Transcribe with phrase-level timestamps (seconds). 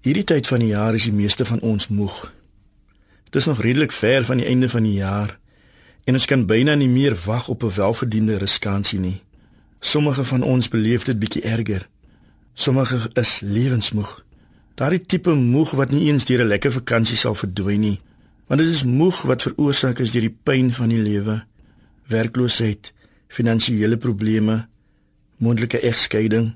[0.00, 2.32] Hierdie tyd van die jaar is die meeste van ons moeg.
[3.28, 5.34] Dit is nog redelik ver van die einde van die jaar
[6.08, 9.20] en ons kan byna nie meer wag op 'n welverdiende ruskansie nie.
[9.80, 11.88] Sommige van ons beleef dit bietjie erger.
[12.54, 14.24] Sommige is lewensmoeg.
[14.74, 18.00] Daardie tipe moeg wat nie eens deur 'n lekker vakansie sal verdwyn nie,
[18.46, 21.44] want dit is moeg wat veroorsaak is deur die pyn van die lewe,
[22.06, 22.92] werkloosheid,
[23.28, 24.68] finansiële probleme,
[25.36, 26.54] moontlike egskeiding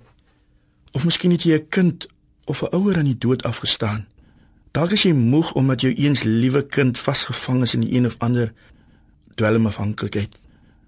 [0.92, 2.06] of miskien het jy 'n kind
[2.45, 4.06] of 'n ouer aan die dood afgestaan.
[4.74, 8.16] Dalk is jy moeg omdat jou eens liewe kind vasgevang is in die een of
[8.19, 8.52] ander
[9.34, 10.38] dwelmafhanklikheid.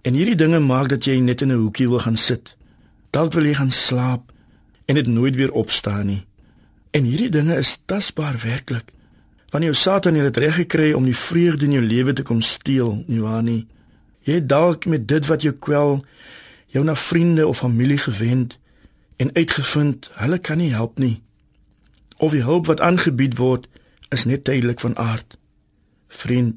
[0.02, 2.56] En hierdie dinge maak dat jy net in 'n hoekie wil gaan sit.
[3.10, 4.32] Dalk wil jy gaan slaap
[4.84, 6.26] en dit nooit weer opstaan nie.
[6.90, 8.92] En hierdie dinge is tasbaar werklik.
[9.50, 13.04] Want jou Satan dit reg gekry om die vreugde in jou lewe te kom steel,
[13.06, 13.66] nie waar nie?
[14.20, 16.04] Jy het dalk met dit wat jou kwel,
[16.66, 18.59] jou na vriende of familie gewend
[19.16, 21.23] en uitgevind hulle kan nie help nie
[22.16, 23.66] of die hulp wat aangebied word
[24.14, 25.36] is net tydelik van aard.
[26.09, 26.56] Vriend,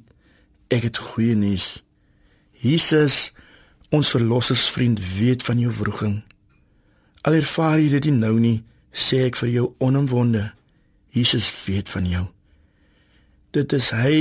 [0.70, 1.82] ek het goeie nuus.
[2.60, 3.32] Jesus,
[3.90, 6.20] ons verlossersvriend, weet van jou wroging.
[7.28, 8.58] Al ervaar jy dit nie nou nie,
[8.94, 10.46] sê ek vir jou onomwonde.
[11.16, 12.26] Jesus weet van jou.
[13.56, 14.20] Dit is hy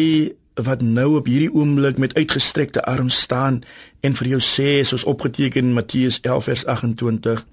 [0.59, 3.61] wat nou op hierdie oomblik met uitgestrekte arms staan
[4.01, 7.45] en vir jou sê soos opgeteken in Matteus 11 vers 28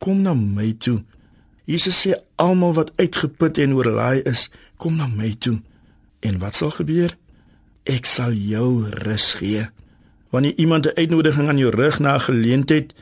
[0.00, 1.02] kom na my toe
[1.64, 5.62] Jesus sê almal wat uitgeput en oorlaai is, kom na my toe.
[6.20, 7.16] En wat sal gebeur?
[7.88, 9.64] Ek sal jou rus gee.
[10.30, 12.92] Wanneer iemand 'n uitnodiging aan jou rug na 'n geleentheid,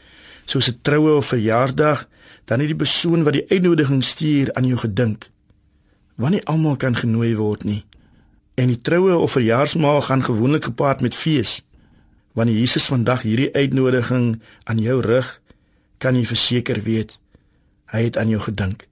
[0.45, 2.09] soos 'n troue of verjaardag,
[2.45, 5.31] dan het die persoon wat die uitnodiging stuur aan jou gedink.
[6.15, 7.85] Wanneer almal kan genooi word nie.
[8.55, 11.63] En die troue of verjaarsmaal gaan gewoonlik gepaard met fees.
[12.33, 15.41] Wanneer Jesus vandag hierdie uitnodiging aan jou rug,
[15.99, 17.19] kan jy verseker weet
[17.93, 18.89] Hy het aan jou gedink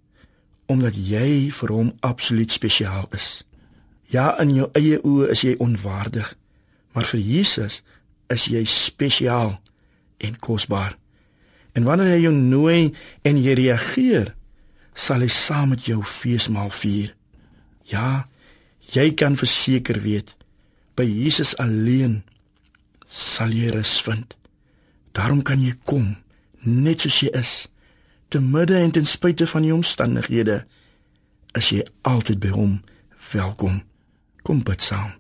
[0.71, 3.41] omdat jy vir hom absoluut spesiaal is.
[4.07, 6.29] Ja, in jou eie oë is jy onwaardig,
[6.95, 7.81] maar vir Jesus
[8.31, 9.57] is jy spesiaal
[10.23, 10.95] en kosbaar.
[11.75, 12.93] En wanneer hy jou nooi
[13.27, 14.31] en jy reageer,
[14.95, 17.17] sal hy saam met jou feesmaal vier.
[17.91, 18.29] Ja,
[18.95, 20.35] jy kan verseker weet,
[20.95, 22.21] by Jesus alleen
[23.07, 24.37] sal jy rus vind.
[25.19, 26.13] Daarom kan jy kom
[26.63, 27.55] net soos jy is
[28.31, 30.63] te midde en ten spyte van die omstandighede
[31.59, 32.77] is jy altyd by hom
[33.33, 33.81] welkom.
[34.47, 35.13] Kom bid saam.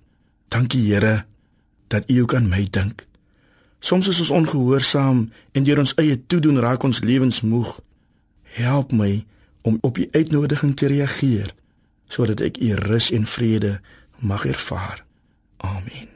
[0.50, 1.24] Dankie Here
[1.90, 3.06] dat U ook aan my dink.
[3.80, 7.78] Soms is ons ongehoorsaam en deur ons eie toedoen raak ons lewens moeg.
[8.60, 9.24] Help my
[9.62, 11.54] om op U uitnodiging te reageer
[12.10, 13.78] sodat ek U rus en vrede
[14.18, 15.04] mag ervaar.
[15.62, 16.09] Amen.